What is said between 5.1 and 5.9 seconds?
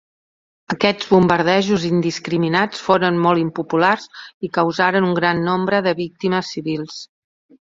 un gran nombre